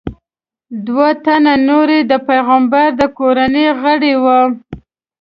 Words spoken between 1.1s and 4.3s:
تنه نور یې د پیغمبر د کورنۍ غړي